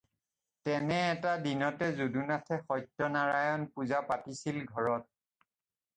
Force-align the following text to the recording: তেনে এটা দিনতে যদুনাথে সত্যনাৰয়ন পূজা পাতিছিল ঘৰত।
তেনে 0.67 0.97
এটা 1.15 1.33
দিনতে 1.47 1.87
যদুনাথে 1.99 2.55
সত্যনাৰয়ন 2.67 3.69
পূজা 3.77 4.03
পাতিছিল 4.11 4.63
ঘৰত। 4.75 5.51